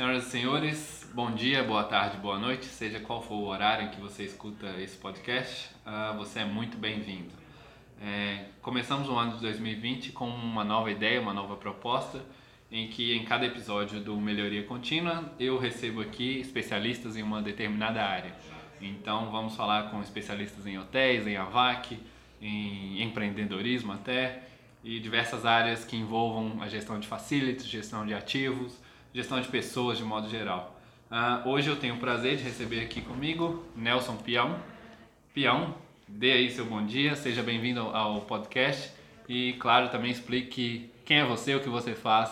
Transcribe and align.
Senhoras 0.00 0.28
e 0.28 0.30
senhores, 0.30 1.10
bom 1.12 1.30
dia, 1.30 1.62
boa 1.62 1.84
tarde, 1.84 2.16
boa 2.16 2.38
noite, 2.38 2.64
seja 2.64 2.98
qual 3.00 3.20
for 3.20 3.34
o 3.34 3.44
horário 3.44 3.84
em 3.84 3.90
que 3.90 4.00
você 4.00 4.24
escuta 4.24 4.66
esse 4.80 4.96
podcast, 4.96 5.68
uh, 5.84 6.16
você 6.16 6.38
é 6.38 6.44
muito 6.46 6.78
bem-vindo. 6.78 7.28
É, 8.00 8.46
começamos 8.62 9.10
o 9.10 9.14
ano 9.14 9.34
de 9.34 9.42
2020 9.42 10.12
com 10.12 10.26
uma 10.26 10.64
nova 10.64 10.90
ideia, 10.90 11.20
uma 11.20 11.34
nova 11.34 11.54
proposta, 11.54 12.24
em 12.72 12.88
que 12.88 13.14
em 13.14 13.26
cada 13.26 13.44
episódio 13.44 14.00
do 14.00 14.16
Melhoria 14.16 14.62
Contínua 14.62 15.34
eu 15.38 15.58
recebo 15.58 16.00
aqui 16.00 16.40
especialistas 16.40 17.14
em 17.14 17.22
uma 17.22 17.42
determinada 17.42 18.02
área. 18.02 18.34
Então 18.80 19.30
vamos 19.30 19.54
falar 19.54 19.90
com 19.90 20.00
especialistas 20.00 20.66
em 20.66 20.78
hotéis, 20.78 21.26
em 21.26 21.36
AVAC, 21.36 21.98
em 22.40 23.02
empreendedorismo 23.02 23.92
até, 23.92 24.44
e 24.82 24.98
diversas 24.98 25.44
áreas 25.44 25.84
que 25.84 25.94
envolvam 25.94 26.62
a 26.62 26.68
gestão 26.70 26.98
de 26.98 27.06
facilities, 27.06 27.66
gestão 27.66 28.06
de 28.06 28.14
ativos, 28.14 28.80
gestão 29.14 29.40
de 29.40 29.48
pessoas 29.48 29.98
de 29.98 30.04
modo 30.04 30.28
geral. 30.28 30.78
Uh, 31.10 31.48
hoje 31.48 31.68
eu 31.68 31.76
tenho 31.76 31.96
o 31.96 31.98
prazer 31.98 32.36
de 32.36 32.44
receber 32.44 32.80
aqui 32.80 33.00
comigo 33.00 33.64
Nelson 33.74 34.16
Pião. 34.16 34.56
Pião, 35.34 35.74
dê 36.06 36.32
aí 36.32 36.50
seu 36.50 36.64
bom 36.64 36.84
dia, 36.84 37.16
seja 37.16 37.42
bem-vindo 37.42 37.80
ao 37.80 38.20
podcast 38.20 38.92
e, 39.28 39.54
claro, 39.54 39.88
também 39.88 40.10
explique 40.10 40.90
quem 41.04 41.18
é 41.18 41.24
você, 41.24 41.54
o 41.54 41.60
que 41.60 41.68
você 41.68 41.94
faz 41.94 42.30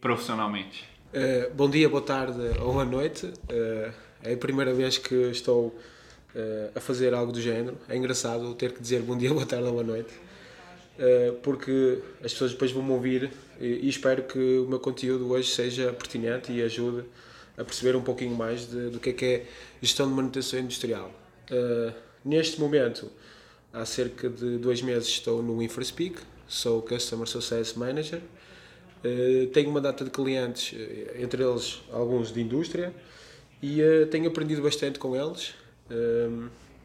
profissionalmente. 0.00 0.84
Uh, 1.12 1.52
bom 1.54 1.68
dia, 1.68 1.88
boa 1.88 2.02
tarde 2.02 2.40
ou 2.60 2.72
boa 2.72 2.84
noite. 2.84 3.26
Uh, 3.26 3.92
é 4.22 4.32
a 4.32 4.36
primeira 4.36 4.72
vez 4.72 4.98
que 4.98 5.14
estou 5.30 5.66
uh, 5.66 6.72
a 6.74 6.80
fazer 6.80 7.14
algo 7.14 7.32
do 7.32 7.40
género. 7.40 7.76
É 7.88 7.96
engraçado 7.96 8.54
ter 8.54 8.72
que 8.72 8.80
dizer 8.80 9.02
bom 9.02 9.16
dia, 9.16 9.30
boa 9.30 9.46
tarde 9.46 9.66
ou 9.66 9.72
boa 9.72 9.84
noite, 9.84 10.12
porque 11.42 11.98
as 12.22 12.32
pessoas 12.32 12.52
depois 12.52 12.70
vão 12.70 12.82
me 12.82 12.92
ouvir 12.92 13.30
e, 13.60 13.88
espero 13.88 14.22
que 14.22 14.58
o 14.58 14.68
meu 14.68 14.78
conteúdo 14.78 15.30
hoje 15.30 15.50
seja 15.50 15.92
pertinente 15.92 16.52
e 16.52 16.62
ajude 16.62 17.04
a 17.56 17.64
perceber 17.64 17.96
um 17.96 18.02
pouquinho 18.02 18.34
mais 18.36 18.68
de, 18.68 18.90
do 18.90 19.00
que 19.00 19.10
é 19.10 19.12
que 19.12 19.24
é 19.24 19.46
gestão 19.80 20.08
de 20.08 20.14
manutenção 20.14 20.60
industrial. 20.60 21.10
neste 22.24 22.60
momento, 22.60 23.10
há 23.72 23.84
cerca 23.84 24.28
de 24.28 24.58
dois 24.58 24.82
meses 24.82 25.08
estou 25.08 25.42
no 25.42 25.62
InfraSpeak, 25.62 26.18
sou 26.46 26.82
Customer 26.82 27.26
Success 27.26 27.74
Manager 27.74 28.20
eh, 29.04 29.48
tenho 29.52 29.70
uma 29.70 29.80
data 29.80 30.04
de 30.04 30.10
clientes, 30.10 30.74
eh, 30.78 31.22
entre 31.22 31.42
eles 31.42 31.82
alguns 31.90 32.32
de 32.32 32.40
indústria, 32.40 32.94
e 33.62 33.80
tenho 34.10 34.28
aprendido 34.28 34.62
bastante 34.62 34.98
com 34.98 35.14
eles. 35.14 35.54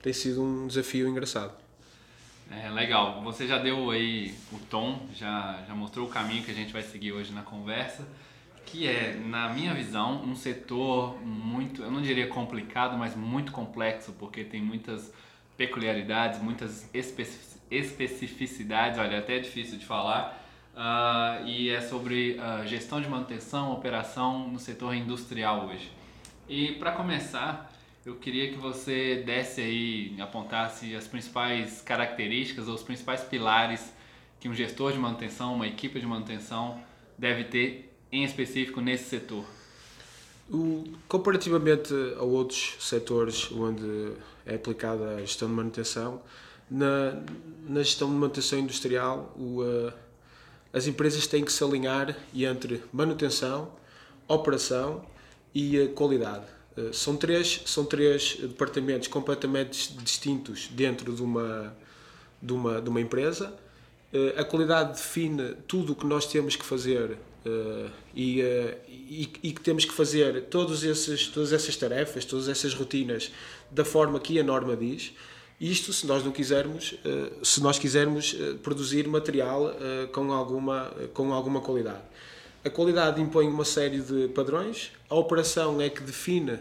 Tem 0.01 0.13
sido 0.13 0.43
um 0.43 0.67
desafio 0.67 1.07
engraçado. 1.07 1.53
É 2.49 2.69
legal. 2.69 3.21
Você 3.23 3.45
já 3.45 3.57
deu 3.57 3.91
aí 3.91 4.33
o 4.51 4.59
tom, 4.59 5.07
já, 5.13 5.63
já 5.67 5.75
mostrou 5.75 6.07
o 6.07 6.09
caminho 6.09 6.43
que 6.43 6.51
a 6.51 6.53
gente 6.53 6.71
vai 6.71 6.81
seguir 6.81 7.11
hoje 7.11 7.33
na 7.33 7.41
conversa, 7.41 8.07
que 8.65 8.87
é, 8.87 9.15
na 9.15 9.49
minha 9.49 9.73
visão, 9.73 10.21
um 10.23 10.35
setor 10.35 11.21
muito, 11.23 11.83
eu 11.83 11.91
não 11.91 12.01
diria 12.01 12.27
complicado, 12.27 12.97
mas 12.97 13.15
muito 13.15 13.51
complexo, 13.51 14.13
porque 14.13 14.43
tem 14.43 14.61
muitas 14.61 15.13
peculiaridades, 15.57 16.41
muitas 16.41 16.89
especificidades, 17.69 18.99
olha, 18.99 19.19
até 19.19 19.37
é 19.37 19.39
difícil 19.39 19.77
de 19.77 19.85
falar 19.85 20.43
uh, 20.75 21.45
e 21.47 21.69
é 21.69 21.81
sobre 21.81 22.39
uh, 22.39 22.67
gestão 22.67 23.01
de 23.01 23.09
manutenção, 23.09 23.71
operação 23.73 24.47
no 24.47 24.59
setor 24.59 24.93
industrial 24.93 25.65
hoje. 25.65 25.91
E 26.47 26.73
para 26.73 26.91
começar, 26.91 27.66
eu 28.07 28.15
queria 28.15 28.49
que 28.49 28.57
você 28.57 29.21
desse 29.25 29.59
aí, 29.59 30.15
apontasse 30.21 30.95
as 30.95 31.05
principais 31.05 31.81
características 31.81 32.65
ou 32.69 32.73
os 32.73 32.81
principais 32.81 33.21
pilares 33.21 33.91
que 34.39 34.47
um 34.47 34.53
gestor 34.53 34.93
de 34.93 34.97
manutenção, 34.97 35.53
uma 35.53 35.67
equipe 35.67 35.99
de 35.99 36.05
manutenção 36.05 36.81
deve 37.17 37.43
ter 37.43 37.93
em 38.09 38.23
específico 38.23 38.79
nesse 38.79 39.09
setor. 39.09 39.43
O, 40.49 40.85
comparativamente 41.09 41.93
a 42.17 42.23
outros 42.23 42.77
setores 42.79 43.51
onde 43.51 44.13
é 44.45 44.55
aplicada 44.55 45.17
a 45.17 45.19
gestão 45.19 45.49
de 45.49 45.55
manutenção, 45.55 46.21
na, 46.71 47.21
na 47.67 47.83
gestão 47.83 48.07
de 48.07 48.15
manutenção 48.15 48.59
industrial, 48.59 49.35
o, 49.35 49.61
uh, 49.61 49.91
as 50.71 50.87
empresas 50.87 51.27
têm 51.27 51.43
que 51.43 51.51
se 51.51 51.61
alinhar 51.61 52.15
entre 52.33 52.81
manutenção, 52.93 53.73
operação 54.29 55.05
e 55.53 55.77
eh, 55.77 55.87
qualidade. 55.87 56.56
Eh, 56.77 56.93
são 56.93 57.15
três, 57.17 57.61
são 57.65 57.85
três 57.85 58.37
departamentos 58.39 59.07
completamente 59.07 59.93
distintos 60.03 60.67
dentro 60.71 61.13
de 61.13 61.21
uma, 61.21 61.75
de 62.41 62.53
uma, 62.53 62.81
de 62.81 62.89
uma 62.89 63.01
empresa. 63.01 63.53
Eh, 64.13 64.35
a 64.37 64.43
qualidade 64.43 64.93
define 64.93 65.55
tudo 65.67 65.93
o 65.93 65.95
que 65.95 66.05
nós 66.05 66.25
temos 66.27 66.55
que 66.55 66.65
fazer 66.65 67.17
e, 68.13 68.41
e, 68.89 69.31
e, 69.41 69.51
que 69.53 69.61
temos 69.61 69.85
que 69.85 69.93
fazer 69.93 70.47
todos 70.49 70.83
esses, 70.83 71.29
todas 71.29 71.53
essas 71.53 71.77
tarefas, 71.77 72.25
todas 72.25 72.49
essas 72.49 72.73
rotinas 72.73 73.31
da 73.71 73.85
forma 73.85 74.19
que 74.19 74.37
a 74.37 74.43
norma 74.43 74.75
diz. 74.75 75.13
Isto 75.59 75.91
se 75.91 76.05
nós 76.05 76.23
não 76.23 76.31
quisermos, 76.31 76.93
eh, 77.03 77.31
se 77.41 77.61
nós 77.63 77.79
quisermos 77.79 78.35
eh, 78.39 78.53
produzir 78.61 79.07
material 79.07 79.71
eh, 79.71 80.05
com 80.11 80.31
alguma, 80.31 80.93
com 81.15 81.33
alguma 81.33 81.61
qualidade. 81.61 82.03
A 82.67 82.69
qualidade 82.69 83.21
impõe 83.21 83.47
uma 83.47 83.63
série 83.63 84.01
de 84.01 84.27
padrões, 84.27 84.91
a 85.09 85.15
operação 85.15 85.79
é 85.79 85.89
que 85.89 86.01
define 86.03 86.59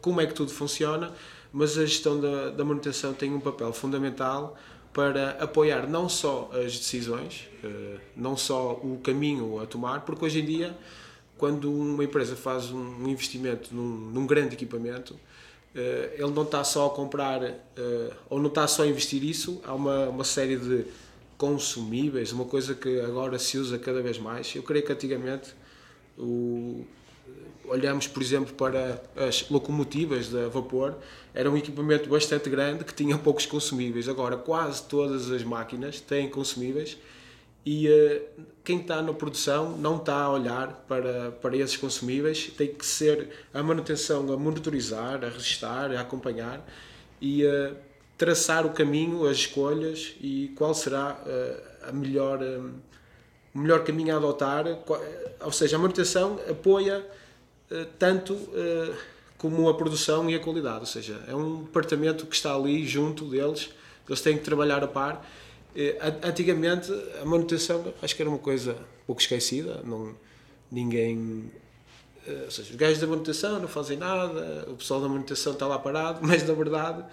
como 0.00 0.20
é 0.20 0.26
que 0.26 0.32
tudo 0.32 0.52
funciona, 0.52 1.12
mas 1.52 1.76
a 1.76 1.84
gestão 1.84 2.20
da, 2.20 2.50
da 2.50 2.64
manutenção 2.64 3.12
tem 3.12 3.34
um 3.34 3.40
papel 3.40 3.72
fundamental 3.72 4.56
para 4.92 5.30
apoiar 5.40 5.88
não 5.88 6.08
só 6.08 6.48
as 6.52 6.78
decisões, 6.78 7.48
não 8.16 8.36
só 8.36 8.74
o 8.74 9.00
caminho 9.02 9.58
a 9.60 9.66
tomar, 9.66 10.02
porque 10.02 10.24
hoje 10.24 10.40
em 10.40 10.44
dia, 10.44 10.78
quando 11.36 11.72
uma 11.72 12.04
empresa 12.04 12.36
faz 12.36 12.70
um 12.70 13.08
investimento 13.08 13.74
num, 13.74 14.12
num 14.12 14.24
grande 14.24 14.54
equipamento, 14.54 15.18
eh, 15.74 16.16
ele 16.18 16.30
não 16.30 16.44
está 16.44 16.62
só 16.62 16.86
a 16.86 16.90
comprar 16.90 17.42
eh, 17.42 18.12
ou 18.30 18.38
não 18.38 18.48
está 18.48 18.68
só 18.68 18.84
a 18.84 18.86
investir 18.86 19.24
isso, 19.24 19.60
há 19.64 19.74
uma, 19.74 20.08
uma 20.08 20.24
série 20.24 20.56
de 20.56 20.84
consumíveis, 21.42 22.30
uma 22.30 22.44
coisa 22.44 22.72
que 22.72 23.00
agora 23.00 23.36
se 23.36 23.58
usa 23.58 23.76
cada 23.76 24.00
vez 24.00 24.16
mais. 24.16 24.54
Eu 24.54 24.62
creio 24.62 24.86
que 24.86 24.92
antigamente 24.92 25.52
o, 26.16 26.86
olhamos, 27.64 28.06
por 28.06 28.22
exemplo, 28.22 28.54
para 28.54 29.02
as 29.16 29.50
locomotivas 29.50 30.28
da 30.28 30.46
vapor, 30.46 30.94
era 31.34 31.50
um 31.50 31.56
equipamento 31.56 32.08
bastante 32.08 32.48
grande 32.48 32.84
que 32.84 32.94
tinha 32.94 33.18
poucos 33.18 33.44
consumíveis. 33.44 34.08
Agora, 34.08 34.36
quase 34.36 34.84
todas 34.84 35.32
as 35.32 35.42
máquinas 35.42 36.00
têm 36.00 36.30
consumíveis 36.30 36.96
e 37.66 37.88
uh, 37.88 38.44
quem 38.62 38.78
está 38.78 39.02
na 39.02 39.12
produção 39.12 39.76
não 39.76 39.96
está 39.96 40.22
a 40.22 40.30
olhar 40.30 40.84
para, 40.86 41.32
para 41.32 41.56
esses 41.56 41.76
consumíveis, 41.76 42.52
tem 42.56 42.72
que 42.72 42.86
ser 42.86 43.30
a 43.52 43.60
manutenção 43.64 44.32
a 44.32 44.36
monitorizar, 44.36 45.24
a 45.24 45.28
registrar, 45.28 45.90
a 45.90 46.02
acompanhar 46.02 46.64
e 47.20 47.44
uh, 47.44 47.74
traçar 48.24 48.64
o 48.64 48.70
caminho, 48.70 49.26
as 49.26 49.38
escolhas 49.38 50.14
e 50.20 50.52
qual 50.56 50.72
será 50.74 51.20
uh, 51.26 51.88
a 51.88 51.92
melhor, 51.92 52.38
o 53.54 53.58
melhor 53.58 53.82
caminho 53.82 54.14
a 54.14 54.18
adotar. 54.18 54.64
ou 55.40 55.52
seja, 55.52 55.76
a 55.76 55.78
manutenção 55.78 56.38
apoia 56.48 57.04
tanto 57.98 58.36
como 59.38 59.68
a 59.68 59.74
produção 59.74 60.28
e 60.28 60.34
a 60.34 60.38
qualidade, 60.38 60.80
ou 60.80 60.86
seja, 60.86 61.18
é 61.26 61.34
um 61.34 61.64
departamento 61.64 62.26
que 62.26 62.36
está 62.36 62.54
ali 62.54 62.86
junto 62.86 63.24
deles, 63.24 63.70
eles 64.06 64.20
têm 64.20 64.36
que 64.36 64.44
trabalhar 64.44 64.84
a 64.84 64.86
par 64.86 65.24
eh, 65.74 65.96
antigamente 66.22 66.92
a 67.20 67.24
manutenção 67.24 67.94
acho 68.02 68.14
que 68.14 68.20
era 68.20 68.28
uma 68.28 68.38
coisa 68.38 68.76
pouco 69.06 69.22
esquecida, 69.22 69.80
não, 69.84 70.14
ninguém. 70.70 71.50
Eh, 72.26 72.42
ou 72.44 72.50
seja, 72.50 72.70
os 72.70 72.76
gajos 72.76 72.98
da 72.98 73.06
manutenção 73.06 73.58
não 73.58 73.68
fazem 73.68 73.96
nada, 73.96 74.66
o 74.68 74.76
pessoal 74.76 75.00
da 75.00 75.08
manutenção 75.08 75.54
está 75.54 75.66
lá 75.66 75.78
parado, 75.78 76.20
mas 76.26 76.46
na 76.46 76.52
verdade, 76.54 77.02
eh, 77.02 77.06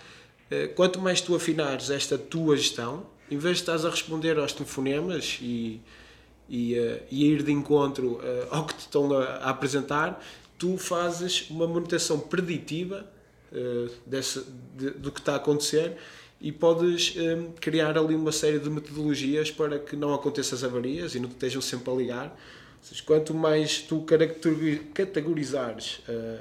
quanto 0.76 1.00
mais 1.00 1.22
tu 1.22 1.36
afinares 1.36 1.90
esta 1.90 2.18
tua 2.18 2.58
gestão, 2.58 3.06
em 3.30 3.38
vez 3.38 3.58
de 3.58 3.64
estás 3.64 3.86
a 3.86 3.90
responder 3.90 4.38
aos 4.40 4.54
telefonemas 4.54 5.38
e, 5.42 5.80
e, 6.50 6.74
e 7.12 7.24
a 7.24 7.28
ir 7.28 7.44
de 7.44 7.52
encontro 7.52 8.20
ao 8.50 8.66
que 8.66 8.74
te 8.74 8.80
estão 8.80 9.16
a, 9.16 9.24
a 9.24 9.50
apresentar, 9.52 10.24
tu 10.58 10.78
fazes 10.78 11.50
uma 11.50 11.68
manutenção 11.68 12.20
preditiva 12.20 13.06
desse, 14.06 14.44
de, 14.76 14.92
do 14.92 15.12
que 15.12 15.20
está 15.20 15.34
a 15.34 15.36
acontecer 15.38 15.98
e 16.42 16.52
podes 16.52 17.16
um, 17.18 17.52
criar 17.52 17.98
ali 17.98 18.16
uma 18.16 18.32
série 18.32 18.60
de 18.60 18.70
metodologias 18.70 19.52
para 19.52 19.78
que 19.78 19.96
não 19.96 20.14
aconteçam 20.14 20.58
as 20.58 20.64
avarias 20.64 21.16
e 21.16 21.20
não 21.20 21.28
te 21.28 21.34
estejam 21.34 21.62
sempre 21.62 21.92
a 21.92 21.96
ligar. 21.96 22.40
Seja, 22.82 23.04
quanto 23.06 23.34
mais 23.34 23.80
tu 23.80 24.06
categorizares 24.94 26.00
uh, 26.08 26.40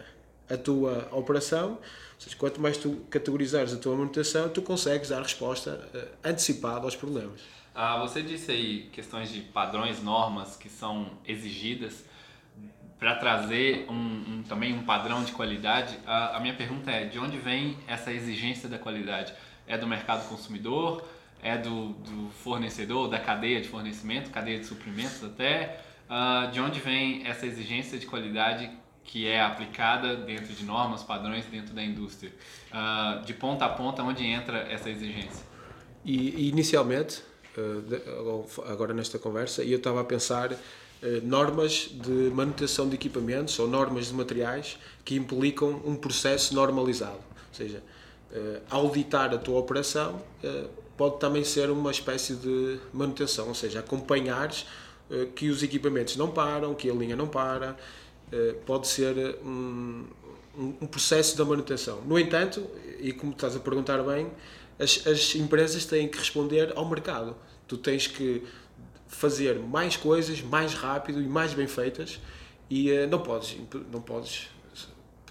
a 0.51 0.57
tua 0.57 1.09
operação, 1.13 1.79
seja, 2.19 2.37
quanto 2.37 2.61
mais 2.61 2.77
tu 2.77 3.05
categorizares 3.11 3.73
a 3.73 3.77
tua 3.77 3.97
manutenção, 3.97 4.49
tu 4.49 4.63
consegues 4.63 5.11
dar 5.11 5.23
resposta 5.23 5.89
uh, 5.95 6.29
antecipada 6.29 6.85
aos 6.85 6.97
problemas. 6.97 7.41
Ah, 7.75 7.99
você 8.01 8.23
disse 8.23 8.51
aí 8.51 8.89
questões 8.93 9.31
de 9.31 9.41
padrões, 9.41 10.03
normas 10.03 10.57
que 10.57 10.69
são 10.69 11.11
exigidas 11.27 12.05
para 12.99 13.15
trazer 13.15 13.87
um, 13.89 13.95
um, 13.95 14.43
também 14.49 14.73
um 14.73 14.85
padrão 14.85 15.23
de 15.23 15.31
qualidade. 15.31 15.97
A, 16.05 16.37
a 16.37 16.41
minha 16.41 16.55
pergunta 16.55 16.91
é: 16.91 17.05
de 17.05 17.19
onde 17.19 17.39
vem 17.39 17.79
essa 17.87 18.13
exigência 18.13 18.69
da 18.69 18.79
qualidade? 18.79 19.33
é 19.69 19.77
do 19.77 19.87
mercado 19.87 20.27
consumidor, 20.29 21.07
é 21.43 21.57
do, 21.57 21.91
do 21.91 22.31
fornecedor, 22.31 23.09
da 23.09 23.21
cadeia 23.21 23.61
de 23.61 23.69
fornecimento, 23.69 24.31
cadeia 24.31 24.59
de 24.59 24.65
suprimentos 24.65 25.23
até. 25.23 25.81
Uh, 26.09 26.51
de 26.51 26.59
onde 26.59 26.81
vem 26.81 27.27
essa 27.27 27.45
exigência 27.47 27.99
de 27.99 28.07
qualidade 28.07 28.71
que 29.09 29.27
é 29.27 29.41
aplicada 29.41 30.15
dentro 30.15 30.53
de 30.53 30.65
normas, 30.65 31.03
padrões 31.03 31.47
dentro 31.47 31.75
da 31.75 31.83
indústria? 31.83 32.31
Uh, 32.71 33.25
de 33.25 33.33
ponta 33.33 33.65
a 33.65 33.69
ponta, 33.71 34.03
onde 34.03 34.25
entra 34.25 34.59
essa 34.71 34.91
exigência? 34.91 35.45
E, 36.05 36.49
inicialmente, 36.49 37.23
uh, 37.57 38.45
agora 38.71 38.93
nesta 38.93 39.19
conversa, 39.19 39.65
eu 39.65 39.79
estava 39.79 40.03
a 40.03 40.05
pensar 40.05 40.53
uh, 40.53 40.59
normas 41.23 41.89
de 41.91 42.31
manutenção 42.35 42.87
de 42.87 42.97
equipamentos 42.97 43.59
ou 43.59 43.67
normas 43.67 44.09
de 44.09 44.15
materiais 44.15 44.79
que 45.07 45.17
implicam 45.17 45.81
um 45.87 45.97
processo 45.97 46.55
normalizado. 46.55 47.17
Ou 47.17 47.55
seja, 47.55 47.83
auditar 48.69 49.33
a 49.33 49.39
tua 49.39 49.59
operação 49.59 50.23
pode 50.99 51.19
também 51.19 51.43
ser 51.43 51.71
uma 51.71 51.91
espécie 51.91 52.35
de 52.35 52.79
manutenção, 52.93 53.49
ou 53.49 53.55
seja, 53.55 53.81
acompanhares 53.81 54.67
que 55.35 55.49
os 55.49 55.63
equipamentos 55.63 56.15
não 56.15 56.31
param, 56.31 56.75
que 56.75 56.91
a 56.91 56.95
linha 56.95 57.17
não 57.17 57.27
para, 57.27 57.75
pode 58.67 58.89
ser 58.89 59.39
um, 59.45 60.05
um, 60.59 60.87
processo 60.87 61.37
da 61.37 61.45
manutenção. 61.45 62.03
No 62.03 62.19
entanto, 62.19 62.67
e 63.01 63.13
como 63.13 63.33
estás 63.33 63.55
a 63.57 63.61
perguntar 63.61 64.03
bem, 64.03 64.31
as, 64.79 65.07
as 65.07 65.35
empresas 65.35 65.85
têm 65.87 66.09
que 66.09 66.19
responder 66.19 66.73
ao 66.77 66.89
mercado. 66.89 67.37
Tu 67.67 67.77
tens 67.77 68.07
que 68.07 68.43
fazer 69.07 69.59
mais 69.59 69.97
coisas 69.97 70.43
mais 70.43 70.75
rápido 70.75 71.21
e 71.23 71.27
mais 71.27 71.55
bem 71.55 71.67
feitas 71.67 72.21
e 72.69 72.93
uh, 72.93 73.09
não 73.09 73.21
podes 73.21 73.57
não 73.91 74.03
podes 74.03 74.51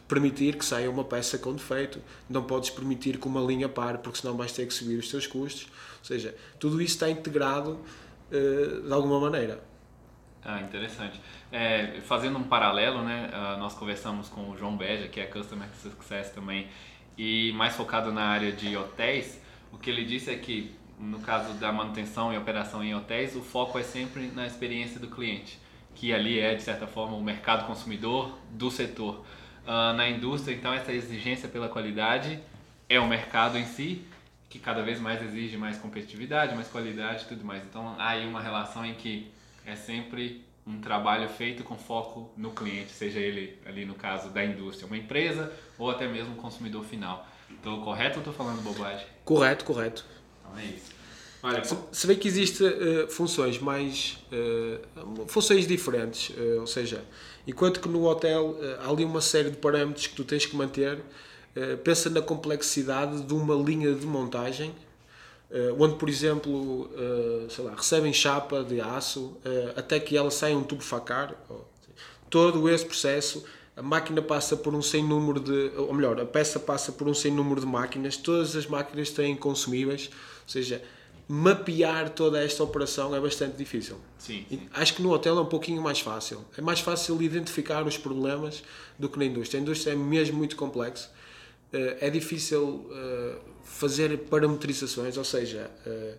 permitir 0.08 0.56
que 0.56 0.66
saia 0.66 0.90
uma 0.90 1.04
peça 1.04 1.38
com 1.38 1.54
defeito, 1.54 2.02
não 2.30 2.42
podes 2.42 2.70
permitir 2.70 3.18
que 3.20 3.28
uma 3.28 3.42
linha 3.42 3.68
pare 3.68 3.98
porque 3.98 4.20
senão 4.20 4.36
vais 4.38 4.52
ter 4.52 4.66
que 4.66 4.74
subir 4.74 4.98
os 4.98 5.10
teus 5.10 5.28
custos. 5.28 5.68
Ou 6.00 6.06
seja, 6.06 6.34
tudo 6.58 6.82
isso 6.82 6.94
está 6.94 7.10
integrado 7.10 7.78
de 8.32 8.94
alguma 8.94 9.20
maneira. 9.20 9.62
Ah, 10.44 10.62
interessante. 10.62 11.20
É, 11.52 12.00
fazendo 12.06 12.38
um 12.38 12.44
paralelo, 12.44 13.04
né, 13.04 13.30
uh, 13.34 13.60
nós 13.60 13.74
conversamos 13.74 14.30
com 14.30 14.50
o 14.50 14.58
João 14.58 14.78
Beja, 14.78 15.08
que 15.08 15.20
é 15.20 15.26
Customer 15.26 15.68
Success 15.76 16.30
também, 16.30 16.68
e 17.18 17.52
mais 17.54 17.76
focado 17.76 18.12
na 18.12 18.24
área 18.24 18.52
de 18.52 18.78
hotéis, 18.78 19.42
o 19.72 19.78
que 19.78 19.90
ele 19.90 20.06
disse 20.06 20.30
é 20.30 20.36
que, 20.36 20.74
no 21.00 21.20
caso 21.20 21.54
da 21.56 21.72
manutenção 21.72 22.34
e 22.34 22.38
operação 22.38 22.84
em 22.84 22.96
hotéis, 22.96 23.36
o 23.36 23.42
foco 23.42 23.78
é 23.78 23.84
sempre 23.84 24.28
na 24.28 24.46
experiência 24.46 25.00
do 25.00 25.08
cliente, 25.08 25.60
que 25.96 26.14
ali 26.14 26.40
é, 26.40 26.56
de 26.56 26.64
certa 26.64 26.88
forma, 26.88 27.18
o 27.18 27.24
mercado 27.24 27.66
consumidor 27.66 28.38
do 28.52 28.72
setor. 28.72 29.26
Uh, 29.66 29.94
na 29.98 30.08
indústria, 30.08 30.56
então, 30.56 30.74
essa 30.74 30.94
exigência 30.94 31.50
pela 31.50 31.68
qualidade 31.68 32.40
é 32.88 33.00
o 33.00 33.08
mercado 33.08 33.58
em 33.58 33.66
si, 33.66 34.06
que 34.50 34.60
cada 34.60 34.82
vez 34.82 35.00
mais 35.00 35.22
exige 35.22 35.58
mais 35.58 35.78
competitividade, 35.78 36.56
mais 36.56 36.70
qualidade 36.70 37.26
e 37.26 37.28
tudo 37.28 37.44
mais. 37.44 37.64
Então, 37.66 37.96
há 38.00 38.10
aí 38.10 38.26
uma 38.26 38.42
relação 38.42 38.86
em 38.86 38.94
que 38.94 39.30
é 39.68 39.76
sempre 39.76 40.46
um 40.66 40.80
trabalho 40.80 41.30
feito 41.30 41.64
com 41.64 41.78
foco 41.78 42.32
no 42.36 42.52
cliente, 42.52 42.92
seja 42.92 43.20
ele 43.20 43.60
ali 43.66 43.86
no 43.86 43.94
caso 43.94 44.30
da 44.30 44.44
indústria, 44.44 44.88
uma 44.88 44.98
empresa 44.98 45.52
ou 45.78 45.90
até 45.90 46.08
mesmo 46.08 46.34
um 46.34 46.38
consumidor 46.38 46.84
final. 46.84 47.28
Estou 47.50 47.82
correto 47.82 48.16
ou 48.16 48.20
estou 48.20 48.34
falando 48.34 48.62
bobagem? 48.64 49.06
Correto, 49.24 49.66
correto. 49.66 50.06
Então 50.42 50.60
é 50.60 50.66
isso. 50.66 50.98
Olha, 51.44 51.62
se, 51.64 52.08
vê 52.08 52.16
que 52.16 52.28
existem 52.28 52.68
uh, 52.68 53.08
funções 53.10 53.60
mais. 53.60 54.18
Uh, 54.32 55.26
funções 55.28 55.68
diferentes, 55.68 56.30
uh, 56.30 56.62
ou 56.62 56.68
seja, 56.68 57.04
enquanto 57.46 57.80
que 57.80 57.88
no 57.88 58.06
hotel 58.06 58.58
há 58.80 58.90
ali 58.90 59.06
uma 59.06 59.22
série 59.22 59.52
de 59.52 59.58
parâmetros 59.58 60.08
que 60.08 60.16
tu 60.16 60.24
tens 60.24 60.46
que 60.46 60.56
manter, 60.56 61.00
pensa 61.84 62.10
na 62.10 62.22
complexidade 62.22 63.24
de 63.24 63.34
uma 63.34 63.56
linha 63.56 63.94
de 63.94 64.06
montagem 64.06 64.76
onde, 65.80 65.96
por 65.96 66.10
exemplo, 66.10 66.90
uh, 66.92 67.50
sei 67.50 67.64
lá, 67.64 67.74
recebem 67.76 68.12
chapa 68.12 68.64
de 68.64 68.82
aço 68.82 69.38
uh, 69.46 69.74
até 69.78 70.00
que 70.00 70.18
ela 70.18 70.30
saia 70.30 70.58
um 70.58 70.64
tubo 70.64 70.84
facar. 70.84 71.36
Todo 72.30 72.68
esse 72.70 72.86
processo, 72.86 73.46
a 73.76 73.82
máquina 73.82 74.22
passa 74.22 74.58
por 74.58 74.76
um 74.76 74.82
sem 74.82 75.02
número 75.04 75.40
de. 75.40 75.72
Ou 75.78 75.94
melhor, 75.94 76.20
a 76.20 76.26
peça 76.26 76.60
passa 76.60 76.92
por 76.92 77.08
um 77.08 77.14
sem 77.14 77.32
número 77.32 77.62
de 77.62 77.68
máquinas, 77.68 78.18
todas 78.18 78.56
as 78.56 78.68
máquinas 78.68 79.12
têm 79.12 79.36
consumíveis, 79.38 80.10
ou 80.12 80.50
seja, 80.50 80.82
mapear 81.28 82.10
toda 82.10 82.44
esta 82.44 82.64
operação 82.64 83.16
é 83.16 83.20
bastante 83.20 83.56
difícil. 83.56 83.98
Sim, 84.18 84.46
sim. 84.50 84.68
Acho 84.74 84.96
que 84.96 85.02
no 85.02 85.12
hotel 85.12 85.38
é 85.38 85.42
um 85.42 85.46
pouquinho 85.46 85.82
mais 85.82 86.00
fácil. 86.00 86.44
É 86.58 86.62
mais 86.62 86.82
fácil 86.82 87.22
identificar 87.22 87.86
os 87.86 87.98
problemas 87.98 88.64
do 89.00 89.08
que 89.08 89.18
na 89.18 89.26
indústria. 89.26 89.60
A 89.60 89.62
indústria 89.62 89.94
é 89.94 89.96
mesmo 89.96 90.38
muito 90.38 90.56
complexa. 90.56 91.10
É 91.74 92.10
difícil 92.10 92.90
fazer 93.68 94.18
parametrizações, 94.30 95.18
ou 95.18 95.24
seja, 95.24 95.70
uh, 95.86 96.18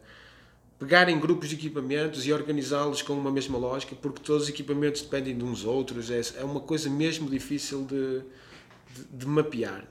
pegar 0.78 1.08
em 1.08 1.18
grupos 1.18 1.48
de 1.48 1.56
equipamentos 1.56 2.26
e 2.26 2.32
organizá-los 2.32 3.02
com 3.02 3.14
uma 3.14 3.32
mesma 3.32 3.58
lógica, 3.58 3.96
porque 3.96 4.22
todos 4.22 4.44
os 4.44 4.48
equipamentos 4.48 5.02
dependem 5.02 5.36
de 5.36 5.44
uns 5.44 5.64
outros, 5.64 6.10
é, 6.10 6.20
é 6.40 6.44
uma 6.44 6.60
coisa 6.60 6.88
mesmo 6.88 7.28
difícil 7.28 7.84
de, 7.84 8.20
de, 8.94 9.04
de 9.10 9.26
mapear. 9.26 9.84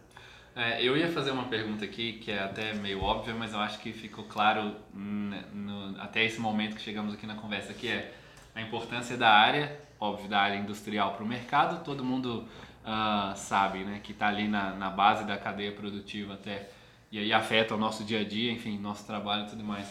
É, 0.55 0.81
eu 0.81 0.95
ia 0.97 1.11
fazer 1.11 1.31
uma 1.31 1.43
pergunta 1.45 1.85
aqui 1.85 2.13
que 2.13 2.31
é 2.31 2.39
até 2.39 2.73
meio 2.73 3.01
óbvia, 3.01 3.33
mas 3.33 3.51
eu 3.53 3.59
acho 3.59 3.79
que 3.79 3.91
ficou 3.91 4.23
claro 4.23 4.75
no, 4.93 5.99
até 5.99 6.25
esse 6.25 6.39
momento 6.39 6.75
que 6.75 6.81
chegamos 6.81 7.13
aqui 7.13 7.27
na 7.27 7.35
conversa, 7.35 7.73
que 7.73 7.87
é 7.87 8.13
a 8.55 8.61
importância 8.61 9.17
da 9.17 9.29
área, 9.29 9.77
óbvio, 9.99 10.27
da 10.27 10.39
área 10.39 10.55
industrial 10.55 11.13
para 11.13 11.23
o 11.23 11.27
mercado, 11.27 11.83
todo 11.83 12.03
mundo 12.03 12.47
uh, 12.87 13.35
sabe, 13.35 13.83
né, 13.83 13.99
que 14.01 14.13
está 14.13 14.27
ali 14.27 14.47
na, 14.47 14.71
na 14.71 14.89
base 14.89 15.25
da 15.25 15.37
cadeia 15.37 15.73
produtiva 15.73 16.35
até 16.35 16.69
e 17.11 17.19
aí 17.19 17.31
afeta 17.31 17.75
o 17.75 17.77
nosso 17.77 18.03
dia 18.03 18.21
a 18.21 18.23
dia, 18.23 18.51
enfim, 18.51 18.77
nosso 18.77 19.05
trabalho 19.05 19.45
e 19.45 19.49
tudo 19.49 19.63
mais. 19.63 19.87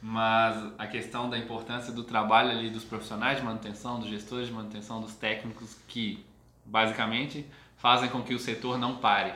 Mas 0.00 0.72
a 0.78 0.86
questão 0.86 1.28
da 1.28 1.38
importância 1.38 1.92
do 1.92 2.02
trabalho 2.02 2.50
ali 2.50 2.70
dos 2.70 2.84
profissionais 2.84 3.38
de 3.38 3.44
manutenção, 3.44 3.98
dos 4.00 4.08
gestores 4.08 4.48
de 4.48 4.52
manutenção, 4.52 5.00
dos 5.00 5.14
técnicos 5.14 5.76
que 5.86 6.24
basicamente 6.64 7.46
fazem 7.76 8.08
com 8.08 8.22
que 8.22 8.34
o 8.34 8.38
setor 8.38 8.78
não 8.78 8.96
pare. 8.96 9.32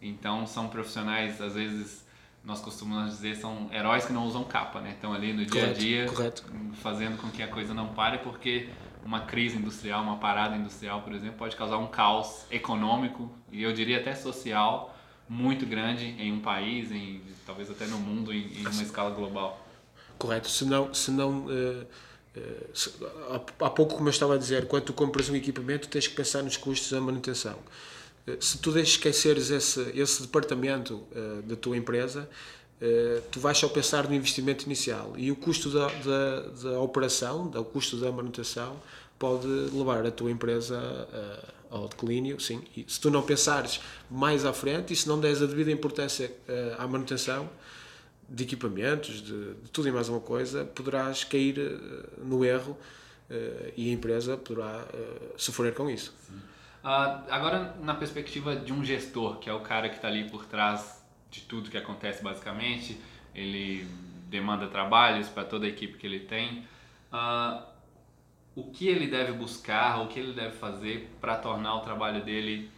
Então 0.00 0.46
são 0.46 0.68
profissionais, 0.68 1.40
às 1.40 1.54
vezes 1.54 2.06
nós 2.44 2.60
costumamos 2.60 3.12
dizer, 3.12 3.36
são 3.36 3.68
heróis 3.72 4.04
que 4.04 4.12
não 4.12 4.24
usam 4.24 4.44
capa, 4.44 4.80
né? 4.80 4.92
Estão 4.92 5.12
ali 5.12 5.32
no 5.32 5.44
dia 5.44 5.70
a 5.70 5.72
dia 5.72 6.06
correto. 6.06 6.44
fazendo 6.74 7.20
com 7.20 7.28
que 7.30 7.42
a 7.42 7.48
coisa 7.48 7.74
não 7.74 7.88
pare, 7.88 8.18
porque 8.18 8.68
uma 9.04 9.20
crise 9.20 9.56
industrial, 9.56 10.02
uma 10.02 10.16
parada 10.16 10.56
industrial, 10.56 11.02
por 11.02 11.12
exemplo, 11.12 11.36
pode 11.36 11.56
causar 11.56 11.78
um 11.78 11.86
caos 11.86 12.44
econômico 12.50 13.30
e 13.50 13.62
eu 13.62 13.72
diria 13.72 13.98
até 13.98 14.14
social 14.14 14.94
muito 15.28 15.66
grande 15.66 16.04
em 16.18 16.32
um 16.32 16.40
país, 16.40 16.90
em, 16.90 17.20
talvez 17.46 17.70
até 17.70 17.86
no 17.86 17.98
mundo, 17.98 18.32
em, 18.32 18.52
em 18.58 18.66
uma 18.66 18.82
escala 18.82 19.10
global. 19.10 19.64
Correto, 20.16 20.48
senão, 20.48 20.92
senão 20.94 21.46
uh, 21.46 21.86
uh, 22.36 22.66
se, 22.72 22.92
há, 23.60 23.70
pouco, 23.70 23.96
como 23.96 24.08
eu 24.08 24.10
estava 24.10 24.34
a 24.34 24.38
dizer, 24.38 24.66
quando 24.66 24.84
tu 24.84 24.92
compras 24.92 25.28
um 25.28 25.36
equipamento, 25.36 25.88
tens 25.88 26.08
que 26.08 26.14
pensar 26.14 26.42
nos 26.42 26.56
custos 26.56 26.90
da 26.90 27.00
manutenção. 27.00 27.58
Uh, 28.26 28.42
se 28.42 28.58
tu 28.58 28.76
esqueceres 28.78 29.50
esse, 29.50 29.80
esse 29.94 30.22
departamento 30.22 31.06
da 31.44 31.56
tua 31.56 31.76
empresa, 31.76 32.28
tu 33.32 33.40
vais 33.40 33.58
só 33.58 33.68
pensar 33.68 34.08
no 34.08 34.14
investimento 34.14 34.64
inicial 34.64 35.12
e 35.16 35.32
o 35.32 35.36
custo 35.36 35.68
da, 35.70 35.88
da, 35.88 36.70
da 36.70 36.80
operação, 36.80 37.50
o 37.54 37.64
custo 37.64 37.96
da 37.96 38.12
manutenção, 38.12 38.76
pode 39.18 39.46
levar 39.46 40.06
a 40.06 40.10
tua 40.12 40.30
empresa 40.30 40.78
a 40.78 41.58
ao 41.70 41.88
declínio, 41.88 42.40
sim. 42.40 42.62
E 42.76 42.84
se 42.88 43.00
tu 43.00 43.10
não 43.10 43.22
pensares 43.22 43.80
mais 44.10 44.44
à 44.44 44.52
frente 44.52 44.92
e 44.92 44.96
se 44.96 45.08
não 45.08 45.20
deres 45.20 45.42
a 45.42 45.46
devida 45.46 45.70
importância 45.70 46.30
uh, 46.48 46.82
à 46.82 46.86
manutenção 46.86 47.48
de 48.28 48.44
equipamentos, 48.44 49.22
de, 49.22 49.54
de, 49.54 49.70
tudo 49.70 49.88
e 49.88 49.92
mais 49.92 50.08
uma 50.08 50.20
coisa, 50.20 50.64
poderás 50.64 51.24
cair 51.24 51.58
uh, 51.58 52.24
no 52.24 52.44
erro 52.44 52.72
uh, 52.72 53.72
e 53.76 53.90
a 53.90 53.92
empresa 53.92 54.36
poderá 54.36 54.84
sofrer 55.36 55.74
com 55.74 55.88
isso. 55.88 56.14
agora, 56.82 57.74
na 57.82 57.94
perspectiva 57.94 58.56
de 58.56 58.72
um 58.72 58.84
gestor, 58.84 59.38
que 59.38 59.48
é 59.48 59.52
o 59.52 59.60
cara 59.60 59.88
que 59.88 59.96
está 59.96 60.08
ali 60.08 60.28
por 60.30 60.46
trás 60.46 60.97
de 61.30 61.40
tudo 61.42 61.70
que 61.70 61.76
acontece 61.76 62.22
basicamente, 62.22 63.00
ele 63.34 63.86
demanda 64.28 64.66
trabalhos 64.68 65.28
para 65.28 65.44
toda 65.44 65.66
a 65.66 65.68
equipe 65.68 65.96
que 65.98 66.06
ele 66.06 66.20
tem. 66.20 66.64
Uh, 67.12 67.62
o 68.54 68.64
que 68.70 68.88
ele 68.88 69.06
deve 69.06 69.32
buscar, 69.32 70.02
o 70.02 70.08
que 70.08 70.18
ele 70.18 70.32
deve 70.32 70.56
fazer 70.56 71.08
para 71.20 71.36
tornar 71.36 71.76
o 71.76 71.80
trabalho 71.80 72.24
dele, 72.24 72.70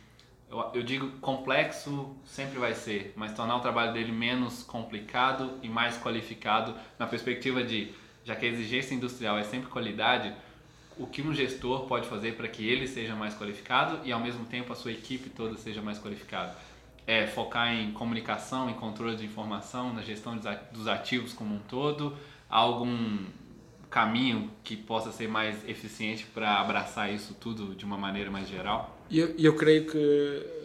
eu, 0.50 0.70
eu, 0.74 0.82
digo 0.82 1.10
complexo 1.20 2.14
sempre 2.24 2.58
vai 2.58 2.74
ser, 2.74 3.14
mas 3.16 3.34
tornar 3.34 3.56
o 3.56 3.60
trabalho 3.60 3.92
dele 3.92 4.12
menos 4.12 4.62
complicado 4.62 5.58
e 5.62 5.68
mais 5.68 5.96
qualificado 5.96 6.74
na 6.98 7.06
perspectiva 7.06 7.64
de, 7.64 7.92
já 8.24 8.36
que 8.36 8.44
a 8.44 8.48
exigência 8.48 8.94
industrial 8.94 9.38
é 9.38 9.44
sempre 9.44 9.70
qualidade, 9.70 10.34
o 10.98 11.06
que 11.06 11.22
um 11.22 11.32
gestor 11.32 11.86
pode 11.86 12.06
fazer 12.06 12.36
para 12.36 12.46
que 12.46 12.68
ele 12.68 12.86
seja 12.86 13.14
mais 13.14 13.34
qualificado 13.34 14.06
e 14.06 14.12
ao 14.12 14.20
mesmo 14.20 14.44
tempo 14.44 14.72
a 14.72 14.76
sua 14.76 14.92
equipe 14.92 15.30
toda 15.30 15.56
seja 15.56 15.80
mais 15.80 15.98
qualificada? 15.98 16.54
É 17.10 17.26
focar 17.26 17.74
em 17.74 17.90
comunicação, 17.92 18.70
em 18.70 18.74
controle 18.74 19.16
de 19.16 19.24
informação, 19.24 19.92
na 19.92 20.02
gestão 20.02 20.38
dos 20.72 20.86
ativos 20.86 21.32
como 21.32 21.54
um 21.54 21.58
todo, 21.58 22.16
algum 22.48 23.18
caminho 23.90 24.48
que 24.62 24.76
possa 24.76 25.10
ser 25.10 25.28
mais 25.28 25.68
eficiente 25.68 26.24
para 26.32 26.60
abraçar 26.60 27.12
isso 27.12 27.34
tudo 27.34 27.74
de 27.74 27.84
uma 27.84 27.96
maneira 27.96 28.30
mais 28.30 28.48
geral? 28.48 28.96
Eu, 29.10 29.34
eu 29.36 29.56
creio 29.56 29.86
que 29.90 30.60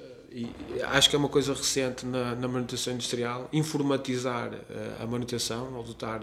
acho 0.90 1.10
que 1.10 1.16
é 1.16 1.20
uma 1.20 1.30
coisa 1.30 1.54
recente 1.54 2.06
na, 2.06 2.36
na 2.36 2.48
manutenção 2.48 2.94
industrial 2.94 3.50
informatizar 3.54 4.54
uh, 4.54 5.04
a 5.04 5.06
manutenção 5.08 5.74
ou 5.74 5.84
dotar 5.84 6.22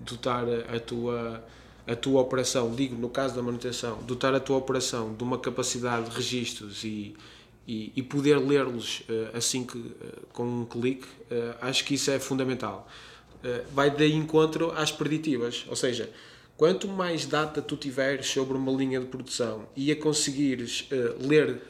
dotar 0.00 0.44
a 0.74 0.80
tua 0.80 1.44
a 1.86 1.96
tua 1.96 2.20
operação, 2.20 2.72
digo 2.74 2.94
no 2.94 3.08
caso 3.08 3.34
da 3.34 3.42
manutenção, 3.42 3.98
dotar 4.04 4.32
a 4.34 4.40
tua 4.40 4.56
operação 4.56 5.14
de 5.14 5.22
uma 5.24 5.36
capacidade 5.36 6.08
de 6.08 6.16
registros 6.16 6.84
e, 6.84 7.14
e, 7.66 7.92
e 7.94 8.02
poder 8.02 8.38
lê-los 8.38 9.00
uh, 9.00 9.36
assim 9.36 9.64
que, 9.64 9.78
uh, 9.78 9.94
com 10.32 10.44
um 10.44 10.64
clique, 10.64 11.06
uh, 11.30 11.56
acho 11.60 11.84
que 11.84 11.94
isso 11.94 12.10
é 12.10 12.18
fundamental. 12.18 12.88
vai 13.72 13.90
de 13.90 14.06
encontro 14.12 14.70
às 14.70 14.92
preditivas, 14.92 15.64
ou 15.68 15.74
seja, 15.74 16.08
quanto 16.56 16.86
mais 16.86 17.26
data 17.26 17.60
tu 17.60 17.76
tiveres 17.76 18.26
sobre 18.26 18.56
uma 18.56 18.70
linha 18.70 19.00
de 19.00 19.06
produção 19.06 19.66
e 19.76 19.90
a 19.90 19.96
conseguires 19.96 20.88
ler 21.18 21.60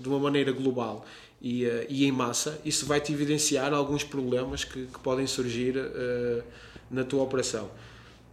de 0.00 0.08
uma 0.08 0.18
maneira 0.18 0.52
global 0.52 1.04
e, 1.42 1.64
e 1.86 2.06
em 2.06 2.12
massa, 2.12 2.58
isso 2.64 2.86
vai 2.86 2.98
te 2.98 3.12
evidenciar 3.12 3.74
alguns 3.74 4.02
problemas 4.02 4.64
que, 4.64 4.86
que 4.86 4.98
podem 5.00 5.26
surgir 5.26 5.74
na 6.90 7.04
tua 7.04 7.22
operação. 7.24 7.70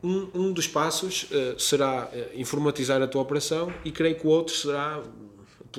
Um, 0.01 0.29
um 0.33 0.53
dos 0.53 0.67
passos 0.67 1.27
será 1.57 2.09
informatizar 2.33 3.01
a 3.01 3.07
tua 3.07 3.21
operação 3.21 3.73
e 3.83 3.91
creio 3.91 4.15
que 4.15 4.25
o 4.25 4.29
outro 4.29 4.55
será 4.55 5.03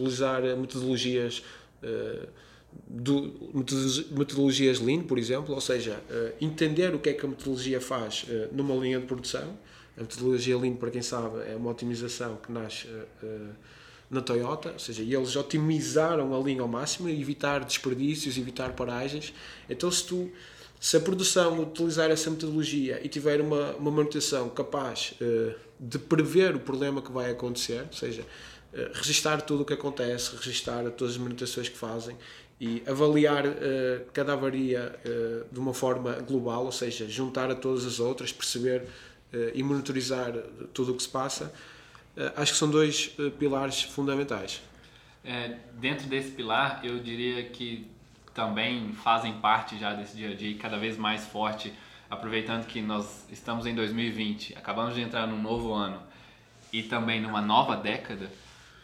utilizar 0.01 0.43
metodologias 0.57 1.43
uh, 1.83 2.29
do, 2.87 3.53
metodologias 4.11 4.81
Lean, 4.81 5.03
por 5.03 5.19
exemplo, 5.19 5.55
ou 5.55 5.61
seja, 5.61 5.99
entender 6.41 6.95
o 6.95 6.99
que 6.99 7.09
é 7.09 7.13
que 7.15 7.25
a 7.25 7.29
metodologia 7.29 7.81
faz 7.81 8.27
numa 8.53 8.75
linha 8.75 9.01
de 9.01 9.07
produção. 9.07 9.57
A 9.97 10.03
metodologia 10.03 10.59
Lean, 10.59 10.75
para 10.75 10.91
quem 10.91 11.01
sabe, 11.01 11.39
é 11.51 11.57
uma 11.57 11.71
otimização 11.71 12.37
que 12.37 12.53
nasce 12.53 12.87
na 14.11 14.21
Toyota, 14.21 14.73
ou 14.73 14.79
seja, 14.79 15.03
eles 15.03 15.37
otimizaram 15.37 16.39
a 16.39 16.39
linha 16.39 16.61
ao 16.61 16.69
máximo, 16.69 17.09
evitar 17.09 17.65
desperdícios, 17.65 18.37
evitar 18.37 18.73
paragens. 18.73 19.33
Então, 19.71 19.91
se 19.91 20.05
tu 20.05 20.31
se 20.79 20.97
a 20.97 21.01
produção 21.01 21.63
utilizar 21.63 22.11
essa 22.11 22.31
metodologia 22.31 23.01
e 23.03 23.09
tiver 23.09 23.41
uma, 23.41 23.75
uma 23.77 23.91
manutenção 23.91 24.49
capaz 24.51 25.15
de 25.79 25.99
prever 25.99 26.55
o 26.55 26.61
problema 26.61 27.01
que 27.03 27.11
vai 27.11 27.31
acontecer, 27.31 27.85
ou 27.87 27.93
seja, 27.93 28.25
registar 28.95 29.43
tudo 29.43 29.63
o 29.63 29.65
que 29.65 29.75
acontece, 29.75 30.37
registar 30.37 30.85
todas 30.91 31.15
as 31.15 31.19
manutenções 31.19 31.69
que 31.69 31.77
fazem 31.77 32.17
e 32.61 32.83
avaliar 32.87 33.47
uh, 33.47 33.53
cada 34.13 34.33
avaria 34.33 34.99
de 35.53 35.59
uma 35.59 35.75
forma 35.75 36.15
global, 36.21 36.65
ou 36.65 36.73
seja, 36.73 37.09
juntar 37.09 37.51
a 37.51 37.55
todas 37.55 37.85
as 37.85 38.01
outras, 38.01 38.33
perceber 38.33 38.85
e 39.55 39.63
monitorizar 39.63 40.33
tudo 40.73 40.93
o 40.93 40.97
que 40.97 41.03
se 41.03 41.09
passa, 41.09 41.53
acho 42.37 42.53
que 42.53 42.59
são 42.59 42.71
dois 42.71 43.15
pilares 43.39 43.83
fundamentais. 43.83 44.63
É, 45.27 45.57
dentro 45.75 46.07
desse 46.07 46.31
pilar, 46.31 46.81
eu 46.85 47.01
diria 47.01 47.43
que 47.43 47.91
também 48.33 48.93
fazem 48.93 49.33
parte 49.41 49.79
já 49.79 49.93
desse 49.93 50.15
dia 50.15 50.31
a 50.31 50.35
dia 50.35 50.57
cada 50.57 50.77
vez 50.77 50.97
mais 50.97 51.25
forte, 51.25 51.73
aproveitando 52.09 52.67
que 52.67 52.81
nós 52.81 53.27
estamos 53.31 53.67
em 53.67 53.75
2020, 53.75 54.55
acabamos 54.57 54.95
de 54.95 55.01
entrar 55.01 55.27
num 55.27 55.41
novo 55.43 55.73
ano 55.73 56.01
e 56.73 56.83
também 56.83 57.21
numa 57.21 57.41
nova 57.41 57.75
década, 57.75 58.31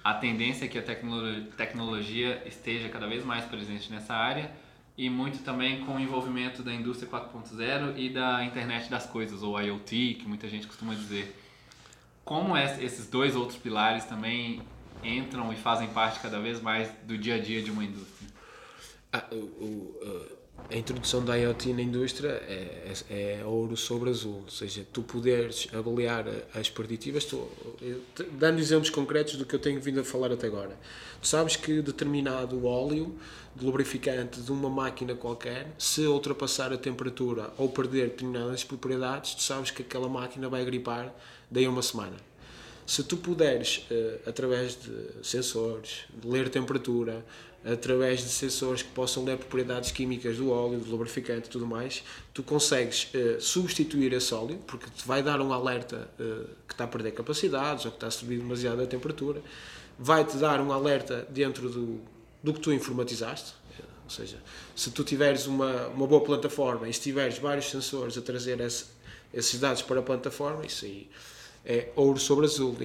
a 0.04 0.14
tendência 0.14 0.64
é 0.64 0.68
que 0.68 0.78
a 0.78 0.82
tecnologia 0.82 2.42
esteja 2.47 2.88
cada 2.88 3.06
vez 3.06 3.25
mais 3.25 3.44
presente 3.44 3.90
nessa 3.90 4.14
área 4.14 4.50
e 4.97 5.09
muito 5.09 5.42
também 5.42 5.85
com 5.85 5.94
o 5.94 6.00
envolvimento 6.00 6.62
da 6.62 6.73
indústria 6.73 7.11
4.0 7.11 7.97
e 7.97 8.11
da 8.11 8.44
internet 8.44 8.90
das 8.90 9.06
coisas, 9.06 9.42
ou 9.42 9.61
IoT, 9.61 10.18
que 10.21 10.28
muita 10.28 10.49
gente 10.49 10.66
costuma 10.66 10.94
dizer. 10.94 11.38
Como 12.25 12.56
esses 12.56 13.09
dois 13.09 13.35
outros 13.35 13.59
pilares 13.59 14.04
também 14.04 14.62
entram 15.02 15.52
e 15.52 15.56
fazem 15.56 15.88
parte 15.88 16.21
cada 16.21 16.40
vez 16.40 16.61
mais 16.61 16.90
do 17.04 17.16
dia 17.16 17.37
a 17.37 17.38
dia 17.38 17.62
de 17.62 17.71
uma 17.71 17.85
indústria? 17.85 18.28
Ah, 19.12 19.25
o, 19.32 19.37
o, 19.37 20.38
a 20.71 20.76
introdução 20.76 21.25
da 21.25 21.37
IoT 21.37 21.73
na 21.73 21.83
indústria 21.83 22.31
é, 22.31 22.92
é, 23.11 23.40
é, 23.40 23.45
ouro 23.45 23.76
sobre 23.76 24.11
azul, 24.11 24.42
ou 24.45 24.50
seja, 24.50 24.87
tu 24.92 25.02
poderes 25.02 25.69
avaliar 25.73 26.26
as 26.54 26.71
preditivas, 26.71 27.25
tu, 27.25 27.47
dando 28.33 28.59
exemplos 28.59 28.90
concretos 28.90 29.37
do 29.37 29.45
que 29.45 29.54
eu 29.54 29.59
tenho 29.59 29.81
vindo 29.81 30.00
a 30.00 30.04
falar 30.04 30.33
até 30.33 30.47
agora. 30.47 30.76
Tu 31.21 31.28
sabes 31.28 31.57
que 31.57 31.83
determinado 31.83 32.64
óleo 32.66 33.14
de 33.54 33.64
lubrificante 33.64 34.40
de 34.40 34.50
uma 34.50 34.71
máquina 34.71 35.14
qualquer, 35.14 35.69
se 35.78 36.07
ultrapassar 36.07 36.73
a 36.73 36.78
temperatura 36.78 37.52
ou 37.59 37.69
perder 37.69 38.09
determinadas 38.09 38.64
propriedades, 38.64 39.35
tu 39.35 39.42
sabes 39.42 39.71
que 39.71 39.83
aquela 39.83 40.09
máquina 40.09 40.49
vai 40.49 40.64
gripar 40.64 41.14
daí 41.50 41.66
a 41.66 41.71
uma 41.71 41.83
semana. 41.83 42.16
Se 42.87 43.04
tu 43.04 43.16
puderes, 43.16 43.87
eh, 43.90 44.19
através 44.26 44.76
de 44.76 44.92
sensores, 45.23 46.04
de 46.12 46.28
ler 46.28 46.49
temperatura, 46.49 47.25
através 47.64 48.21
de 48.21 48.28
sensores 48.28 48.83
que 48.83 48.90
possam 48.90 49.25
ler 49.25 49.37
propriedades 49.38 49.90
químicas 49.90 50.37
do 50.37 50.50
óleo, 50.50 50.81
do 50.81 50.90
lubrificante 50.90 51.49
e 51.49 51.50
tudo 51.50 51.66
mais, 51.66 52.02
tu 52.35 52.42
consegues 52.42 53.09
uh, 53.14 53.40
substituir 53.40 54.12
esse 54.12 54.35
óleo, 54.35 54.59
porque 54.66 54.90
te 54.90 55.07
vai 55.07 55.23
dar 55.23 55.40
um 55.40 55.52
alerta 55.52 56.09
uh, 56.19 56.49
que 56.66 56.75
está 56.75 56.85
a 56.85 56.88
perder 56.88 57.12
capacidades 57.12 57.85
ou 57.85 57.90
que 57.90 57.97
está 57.97 58.09
a 58.09 58.11
subir 58.11 58.38
demasiado 58.38 58.83
a 58.83 58.87
temperatura, 58.87 59.40
vai-te 59.99 60.37
dar 60.37 60.61
um 60.61 60.73
alerta 60.73 61.26
dentro 61.31 61.69
do, 61.69 62.00
do 62.42 62.52
que 62.52 62.61
tu 62.61 62.73
informatizaste, 62.73 63.54
ou 64.04 64.11
seja, 64.11 64.37
se 64.75 64.90
tu 64.90 65.04
tiveres 65.04 65.47
uma, 65.47 65.87
uma 65.88 66.07
boa 66.07 66.23
plataforma 66.23 66.88
e 66.88 66.92
se 66.92 67.00
tiveres 67.00 67.38
vários 67.38 67.71
sensores 67.71 68.19
a 68.19 68.21
trazer 68.21 68.61
esse, 68.61 68.87
esses 69.33 69.59
dados 69.59 69.81
para 69.83 70.00
a 70.00 70.02
plataforma, 70.02 70.66
isso 70.66 70.85
aí 70.85 71.09
é 71.64 71.90
ouro 71.95 72.19
sobre 72.19 72.47
azul. 72.47 72.76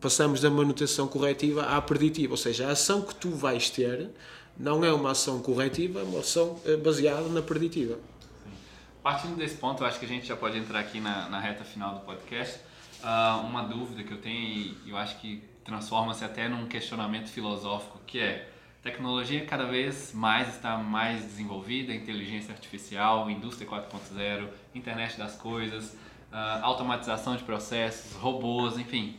Passamos 0.00 0.40
da 0.40 0.50
manutenção 0.50 1.06
corretiva 1.06 1.62
à 1.62 1.80
preditiva, 1.80 2.32
ou 2.32 2.36
seja, 2.36 2.68
a 2.68 2.72
ação 2.72 3.02
que 3.02 3.14
tu 3.14 3.30
vais 3.30 3.70
ter 3.70 4.10
não 4.56 4.84
é 4.84 4.92
uma 4.92 5.12
ação 5.12 5.40
corretiva, 5.40 6.00
é 6.00 6.02
uma 6.02 6.20
ação 6.20 6.60
eh, 6.64 6.76
baseada 6.76 7.28
na 7.28 7.40
preditiva. 7.40 7.94
Sim. 8.44 8.50
Partindo 9.02 9.36
desse 9.36 9.56
ponto, 9.56 9.84
acho 9.84 9.98
que 9.98 10.04
a 10.04 10.08
gente 10.08 10.26
já 10.26 10.36
pode 10.36 10.58
entrar 10.58 10.80
aqui 10.80 11.00
na, 11.00 11.28
na 11.28 11.40
reta 11.40 11.64
final 11.64 11.94
do 11.94 12.00
podcast. 12.00 12.60
Uh, 13.02 13.44
uma 13.46 13.62
dúvida 13.62 14.04
que 14.04 14.12
eu 14.12 14.18
tenho 14.18 14.76
e 14.84 14.90
eu 14.90 14.96
acho 14.96 15.18
que 15.18 15.42
transforma-se 15.64 16.24
até 16.24 16.48
num 16.48 16.66
questionamento 16.66 17.28
filosófico, 17.28 18.00
que 18.06 18.18
é 18.18 18.48
tecnologia 18.82 19.44
cada 19.44 19.64
vez 19.64 20.12
mais 20.12 20.48
está 20.48 20.76
mais 20.76 21.22
desenvolvida, 21.22 21.92
inteligência 21.92 22.52
artificial, 22.52 23.30
indústria 23.30 23.68
4.0, 23.68 24.48
internet 24.74 25.16
das 25.16 25.36
coisas, 25.36 25.96
uh, 26.32 26.64
automatização 26.64 27.36
de 27.36 27.44
processos, 27.44 28.16
robôs, 28.16 28.78
enfim. 28.78 29.16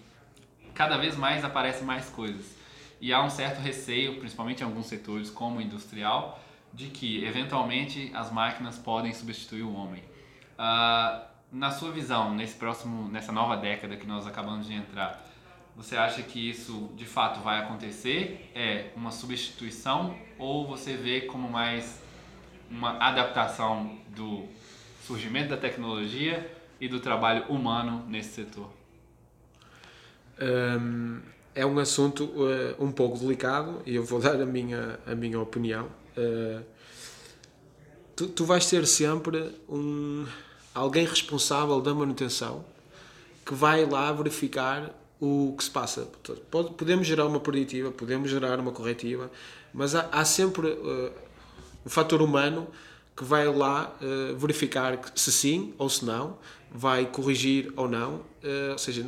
Cada 0.73 0.97
vez 0.97 1.15
mais 1.15 1.45
aparecem 1.45 1.85
mais 1.85 2.09
coisas. 2.09 2.57
E 2.99 3.13
há 3.13 3.21
um 3.21 3.29
certo 3.29 3.59
receio, 3.59 4.19
principalmente 4.19 4.61
em 4.61 4.63
alguns 4.63 4.87
setores, 4.87 5.29
como 5.29 5.59
o 5.59 5.61
industrial, 5.61 6.39
de 6.73 6.87
que 6.87 7.23
eventualmente 7.23 8.11
as 8.13 8.31
máquinas 8.31 8.77
podem 8.77 9.13
substituir 9.13 9.61
o 9.61 9.73
homem. 9.73 10.01
Uh, 10.53 11.21
na 11.51 11.69
sua 11.69 11.91
visão, 11.91 12.33
nesse 12.33 12.55
próximo, 12.55 13.07
nessa 13.09 13.31
nova 13.31 13.55
década 13.55 13.95
que 13.95 14.07
nós 14.07 14.25
acabamos 14.25 14.65
de 14.65 14.73
entrar, 14.73 15.23
você 15.75 15.95
acha 15.95 16.23
que 16.23 16.49
isso 16.49 16.91
de 16.95 17.05
fato 17.05 17.39
vai 17.41 17.59
acontecer? 17.59 18.51
É 18.55 18.91
uma 18.95 19.11
substituição 19.11 20.15
ou 20.39 20.65
você 20.65 20.95
vê 20.95 21.21
como 21.21 21.49
mais 21.49 22.01
uma 22.69 22.97
adaptação 22.97 23.99
do 24.07 24.47
surgimento 25.05 25.49
da 25.49 25.57
tecnologia 25.57 26.62
e 26.83 26.87
do 26.89 26.99
trabalho 26.99 27.45
humano 27.45 28.05
nesse 28.09 28.33
setor? 28.33 28.69
Um, 30.41 31.21
é 31.55 31.65
um 31.65 31.79
assunto 31.79 32.25
uh, 32.25 32.75
um 32.77 32.91
pouco 32.91 33.17
delicado 33.17 33.81
e 33.85 33.95
eu 33.95 34.03
vou 34.03 34.19
dar 34.21 34.41
a 34.41 34.45
minha, 34.45 34.99
a 35.07 35.15
minha 35.15 35.39
opinião. 35.39 35.87
Uh, 36.17 36.61
tu, 38.13 38.27
tu 38.27 38.43
vais 38.43 38.65
ser 38.65 38.85
sempre 38.85 39.49
um, 39.69 40.25
alguém 40.75 41.05
responsável 41.05 41.79
da 41.79 41.93
manutenção 41.93 42.65
que 43.45 43.53
vai 43.53 43.85
lá 43.85 44.11
verificar 44.11 44.93
o 45.21 45.55
que 45.57 45.63
se 45.63 45.71
passa. 45.71 46.09
Podemos 46.51 47.07
gerar 47.07 47.27
uma 47.27 47.39
preditiva, 47.39 47.91
podemos 47.91 48.29
gerar 48.29 48.59
uma 48.59 48.73
corretiva, 48.73 49.31
mas 49.73 49.95
há, 49.95 50.09
há 50.11 50.25
sempre 50.25 50.67
uh, 50.67 51.13
o 51.85 51.89
fator 51.89 52.21
humano 52.21 52.67
que 53.15 53.23
vai 53.23 53.45
lá 53.47 53.95
uh, 54.01 54.35
verificar 54.35 54.99
se 55.15 55.31
sim 55.31 55.73
ou 55.77 55.89
se 55.89 56.03
não, 56.03 56.37
vai 56.71 57.05
corrigir 57.05 57.71
ou 57.75 57.87
não. 57.87 58.15
Uh, 58.43 58.71
ou 58.71 58.77
seja, 58.77 59.05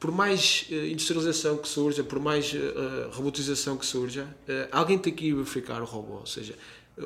por 0.00 0.10
mais 0.10 0.66
uh, 0.70 0.74
industrialização 0.86 1.58
que 1.58 1.68
surja, 1.68 2.02
por 2.02 2.18
mais 2.18 2.52
robotização 3.12 3.76
que 3.76 3.86
surja, 3.86 4.26
alguém 4.70 4.98
tem 4.98 5.12
que 5.12 5.26
ir 5.26 5.34
verificar 5.34 5.82
o 5.82 5.84
robô. 5.84 6.14
Ou 6.14 6.26
seja, 6.26 6.54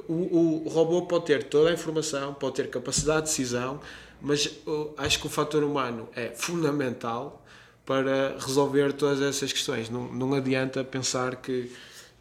o, 0.08 0.64
o, 0.64 0.68
robô 0.68 1.02
pode 1.02 1.26
ter 1.26 1.44
toda 1.44 1.70
a 1.70 1.72
informação, 1.72 2.34
pode 2.34 2.56
ter 2.56 2.70
capacidade 2.70 3.22
de 3.22 3.26
decisão, 3.26 3.80
mas 4.20 4.50
acho 4.96 5.20
que 5.20 5.26
o 5.26 5.30
fator 5.30 5.62
humano 5.62 6.08
é 6.16 6.30
fundamental 6.30 7.44
para 7.84 8.36
resolver 8.38 8.92
todas 8.92 9.20
essas 9.20 9.52
questões. 9.52 9.88
Não, 9.88 10.12
não 10.12 10.34
adianta 10.34 10.82
pensar 10.82 11.36
que 11.36 11.70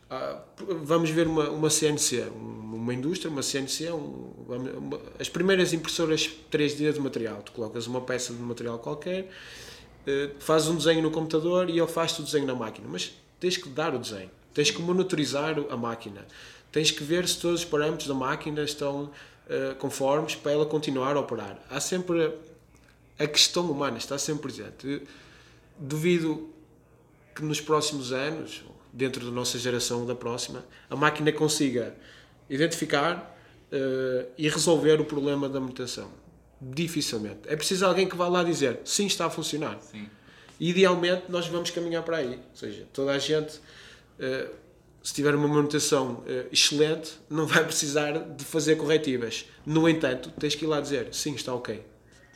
ah, 0.10 0.40
vamos 0.84 1.10
ver 1.10 1.28
uma, 1.28 1.50
uma 1.50 1.70
CNC, 1.70 2.28
uma 2.36 2.94
indústria, 2.94 3.30
uma 3.30 3.42
CNC, 3.42 3.92
um, 3.92 4.34
uma, 4.48 5.02
as 5.20 5.30
primeiras 5.30 5.74
impressoras 5.74 6.30
3D 6.52 6.94
de 6.94 7.00
material. 7.00 7.42
Tu 7.42 7.52
colocas 7.52 7.88
uma 7.88 8.02
peça 8.02 8.34
de 8.34 8.40
material 8.40 8.78
qualquer, 8.78 9.24
uh, 9.24 10.32
fazes 10.40 10.68
um 10.68 10.76
desenho 10.76 11.02
no 11.02 11.12
computador 11.12 11.70
e 11.70 11.80
ele 11.80 11.88
faz-te 11.88 12.22
o 12.22 12.24
desenho 12.24 12.46
na 12.46 12.56
máquina. 12.56 12.88
Mas 12.90 13.14
tens 13.40 13.58
que 13.58 13.68
dar 13.68 13.96
o 13.96 14.00
desenho, 14.00 14.30
tens 14.54 14.70
que 14.70 14.82
monitorizar 14.82 15.56
a 15.70 15.78
máquina, 15.78 16.26
tens 16.72 16.92
que 16.92 17.04
ver 17.04 17.28
se 17.28 17.40
todos 17.40 17.62
os 17.62 17.66
parâmetros 17.66 18.08
da 18.08 18.14
máquina 18.14 18.62
estão 18.62 19.06
uh, 19.06 19.76
conformes 19.80 20.36
para 20.36 20.52
ela 20.52 20.66
continuar 20.66 21.16
a 21.16 21.20
operar. 21.20 21.60
Há 21.70 21.80
sempre 21.80 22.32
a 23.18 23.26
questão 23.26 23.72
humana 23.72 23.98
está 23.98 24.18
sempre 24.18 24.54
presente. 24.54 25.02
Duvido 25.80 26.50
que 27.34 27.44
nos 27.44 27.60
próximos 27.60 28.12
anos, 28.12 28.64
dentro 28.96 29.26
da 29.26 29.32
nossa 29.32 29.60
geração 29.60 30.06
da 30.06 30.16
próxima, 30.16 30.66
a 30.90 30.96
máquina 30.96 31.32
consiga 31.34 31.94
identificar 32.50 33.38
uh, 33.72 34.32
e 34.38 34.48
resolver 34.48 35.02
o 35.02 35.06
problema 35.06 35.50
da 35.50 35.60
manutenção. 35.60 36.10
Dificilmente. 36.62 37.42
É 37.48 37.56
preciso 37.58 37.86
alguém 37.86 38.08
que 38.08 38.16
vá 38.16 38.30
lá 38.30 38.42
dizer 38.42 38.80
sim, 38.86 39.06
está 39.06 39.26
a 39.26 39.30
funcionar. 39.30 39.78
Sim. 39.82 40.08
Idealmente, 40.58 41.24
nós 41.28 41.48
vamos 41.48 41.70
caminhar 41.70 42.04
para 42.04 42.18
aí. 42.18 42.36
Ou 42.36 42.56
seja, 42.56 42.88
toda 42.94 43.12
a 43.12 43.20
gente, 43.20 43.58
uh, 43.58 44.50
se 45.04 45.14
tiver 45.14 45.36
uma 45.36 45.48
manutenção 45.48 46.24
uh, 46.26 46.48
excelente, 46.50 47.20
não 47.30 47.46
vai 47.46 47.66
precisar 47.66 48.14
de 48.14 48.46
fazer 48.46 48.78
corretivas. 48.78 49.46
No 49.66 49.90
entanto, 49.90 50.32
tens 50.40 50.56
que 50.56 50.64
ir 50.64 50.68
lá 50.70 50.80
dizer 50.80 51.14
sim, 51.14 51.36
está 51.36 51.54
ok. 51.54 51.86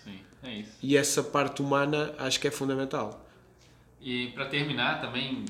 Sim, 0.04 0.20
é 0.44 0.56
isso. 0.56 0.72
E 0.84 0.98
essa 0.98 1.24
parte 1.24 1.62
humana 1.62 2.13
acho 2.18 2.38
que 2.38 2.50
é 2.50 2.51
fundamental. 2.51 3.25
E 4.01 4.28
para 4.34 4.46
terminar, 4.46 5.00
também 5.00 5.46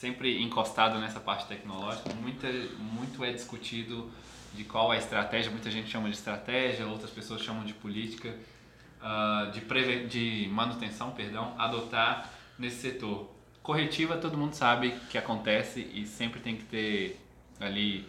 sempre 0.00 0.42
encostado 0.42 0.98
nessa 0.98 1.20
parte 1.20 1.46
tecnológica, 1.46 2.08
muita, 2.14 2.48
muito 2.78 3.22
é 3.22 3.32
discutido 3.32 4.10
de 4.54 4.64
qual 4.64 4.90
é 4.94 4.96
a 4.96 4.98
estratégia, 4.98 5.50
muita 5.50 5.70
gente 5.70 5.90
chama 5.90 6.08
de 6.08 6.16
estratégia, 6.16 6.86
outras 6.86 7.10
pessoas 7.10 7.42
chamam 7.42 7.64
de 7.64 7.74
política 7.74 8.34
uh, 9.02 9.50
de, 9.52 9.60
preve 9.60 10.06
de 10.06 10.48
manutenção, 10.50 11.10
perdão, 11.10 11.54
adotar 11.58 12.30
nesse 12.58 12.76
setor. 12.76 13.30
Corretiva 13.62 14.16
todo 14.16 14.38
mundo 14.38 14.54
sabe 14.54 14.94
que 15.10 15.18
acontece 15.18 15.86
e 15.92 16.06
sempre 16.06 16.40
tem 16.40 16.56
que 16.56 16.64
ter 16.64 17.20
ali 17.60 18.08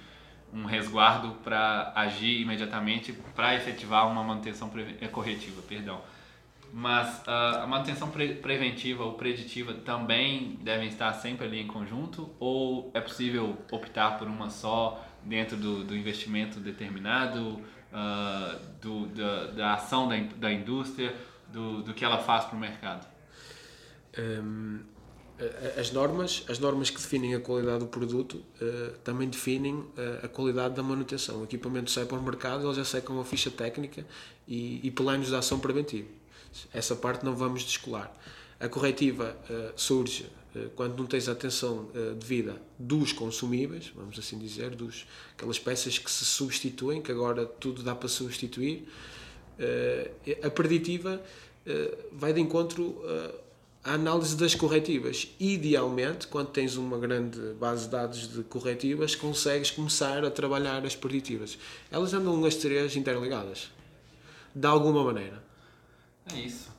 um 0.53 0.63
resguardo 0.63 1.31
para 1.43 1.91
agir 1.93 2.39
imediatamente 2.39 3.11
para 3.35 3.53
efetivar 3.53 4.09
uma 4.09 4.23
manutenção 4.23 4.71
corretiva, 5.11 5.61
perdão. 5.63 6.01
Mas 6.73 7.19
uh, 7.27 7.63
a 7.63 7.67
manutenção 7.67 8.09
pre 8.09 8.35
preventiva 8.35 9.03
ou 9.03 9.13
preditiva 9.13 9.73
também 9.73 10.57
devem 10.61 10.87
estar 10.87 11.11
sempre 11.13 11.45
ali 11.45 11.59
em 11.59 11.67
conjunto? 11.67 12.29
Ou 12.39 12.89
é 12.93 13.01
possível 13.01 13.57
optar 13.69 14.17
por 14.17 14.27
uma 14.27 14.49
só 14.49 15.05
dentro 15.23 15.57
do, 15.57 15.83
do 15.83 15.95
investimento 15.95 16.61
determinado, 16.61 17.59
uh, 17.91 18.57
do, 18.81 19.07
da, 19.07 19.47
da, 19.47 19.73
ação 19.73 20.07
da, 20.07 20.15
da 20.37 20.51
indústria, 20.51 21.13
do, 21.51 21.83
do 21.83 21.93
que 21.93 22.05
ela 22.05 22.19
faz 22.19 22.45
para 22.45 22.55
o 22.55 22.59
mercado? 22.59 23.05
Um, 24.17 24.79
as 25.77 25.91
normas, 25.91 26.45
as 26.47 26.59
normas 26.59 26.89
que 26.89 26.97
definem 26.97 27.35
a 27.35 27.39
qualidade 27.39 27.79
do 27.79 27.87
produto 27.87 28.35
uh, 28.61 28.97
também 28.99 29.27
definem 29.27 29.73
uh, 29.73 29.89
a 30.23 30.27
qualidade 30.29 30.73
da 30.75 30.83
manutenção. 30.83 31.41
O 31.41 31.43
equipamento 31.43 31.91
sai 31.91 32.05
para 32.05 32.17
o 32.17 32.23
mercado, 32.23 32.65
ele 32.65 32.75
já 32.75 32.85
sai 32.85 33.01
com 33.01 33.11
uma 33.11 33.25
ficha 33.25 33.51
técnica 33.51 34.05
e, 34.47 34.79
e 34.87 34.89
planos 34.89 35.27
de 35.27 35.35
ação 35.35 35.59
preventiva 35.59 36.20
essa 36.73 36.95
parte 36.95 37.23
não 37.23 37.35
vamos 37.35 37.63
descolar. 37.63 38.15
A 38.59 38.69
corretiva 38.69 39.35
uh, 39.49 39.71
surge 39.75 40.27
uh, 40.55 40.69
quando 40.75 40.95
não 40.95 41.07
tens 41.07 41.27
a 41.27 41.31
atenção 41.31 41.89
uh, 41.95 42.13
devida 42.13 42.61
dos 42.77 43.11
consumíveis, 43.11 43.91
vamos 43.95 44.19
assim 44.19 44.37
dizer, 44.37 44.75
dos 44.75 45.07
aquelas 45.35 45.57
peças 45.57 45.97
que 45.97 46.11
se 46.11 46.23
substituem, 46.25 47.01
que 47.01 47.11
agora 47.11 47.45
tudo 47.45 47.81
dá 47.81 47.95
para 47.95 48.07
substituir. 48.07 48.87
a 50.43 50.49
preditiva 50.49 51.21
vai 52.11 52.33
de 52.33 52.41
encontro 52.41 53.01
à 53.83 53.93
análise 53.93 54.35
das 54.35 54.55
corretivas. 54.55 55.27
Idealmente, 55.39 56.27
quando 56.27 56.49
tens 56.49 56.75
uma 56.75 56.97
grande 56.97 57.39
base 57.59 57.85
de 57.85 57.91
dados 57.91 58.27
de 58.31 58.43
corretivas, 58.43 59.15
consegues 59.15 59.71
começar 59.71 60.23
a 60.23 60.31
trabalhar 60.31 60.85
as 60.85 60.95
preditivas. 60.95 61.57
Elas 61.91 62.13
andam 62.13 62.43
as 62.45 62.55
três 62.55 62.95
interligadas, 62.95 63.69
de 64.53 64.67
alguma 64.67 65.03
maneira. 65.03 65.50
É 66.29 66.37
isso. 66.37 66.71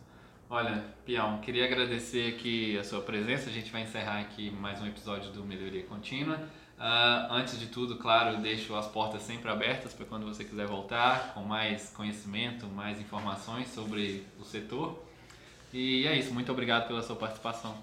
Olha, 0.48 0.84
Pião, 1.06 1.40
queria 1.40 1.64
agradecer 1.64 2.34
aqui 2.34 2.76
a 2.78 2.84
sua 2.84 3.00
presença. 3.00 3.48
A 3.48 3.52
gente 3.52 3.72
vai 3.72 3.82
encerrar 3.82 4.20
aqui 4.20 4.50
mais 4.50 4.80
um 4.82 4.86
episódio 4.86 5.32
do 5.32 5.42
Melhoria 5.44 5.82
Contínua. 5.84 6.36
Uh, 6.78 7.32
antes 7.32 7.58
de 7.58 7.68
tudo, 7.68 7.96
claro, 7.96 8.38
deixo 8.42 8.74
as 8.74 8.86
portas 8.86 9.22
sempre 9.22 9.50
abertas 9.50 9.94
para 9.94 10.04
quando 10.04 10.26
você 10.26 10.44
quiser 10.44 10.66
voltar 10.66 11.32
com 11.32 11.40
mais 11.40 11.90
conhecimento, 11.90 12.66
mais 12.66 13.00
informações 13.00 13.68
sobre 13.68 14.26
o 14.38 14.44
setor. 14.44 15.02
E 15.72 16.06
é 16.06 16.18
isso, 16.18 16.34
muito 16.34 16.52
obrigado 16.52 16.86
pela 16.86 17.02
sua 17.02 17.16
participação. 17.16 17.74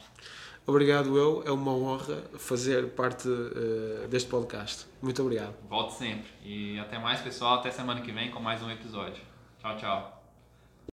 Obrigado 0.68 1.18
eu, 1.18 1.44
é 1.48 1.52
uma 1.52 1.72
honra 1.72 2.22
fazer 2.38 2.90
parte 2.90 3.28
uh, 3.28 4.08
deste 4.08 4.30
podcast. 4.30 4.86
Muito 5.02 5.22
obrigado. 5.24 5.56
Volte 5.68 5.94
sempre. 5.94 6.30
E 6.44 6.78
até 6.78 7.00
mais, 7.00 7.20
pessoal. 7.22 7.56
Até 7.56 7.72
semana 7.72 8.02
que 8.02 8.12
vem 8.12 8.30
com 8.30 8.40
mais 8.40 8.62
um 8.62 8.70
episódio. 8.70 9.24
Tchau, 9.60 9.78
tchau. 9.78 10.19